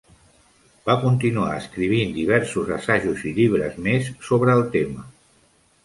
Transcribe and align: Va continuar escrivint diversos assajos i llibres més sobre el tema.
Va 0.89 0.95
continuar 1.03 1.51
escrivint 1.59 2.17
diversos 2.17 2.73
assajos 2.79 3.23
i 3.33 3.37
llibres 3.39 3.79
més 3.89 4.13
sobre 4.31 4.61
el 4.61 4.69
tema. 4.79 5.11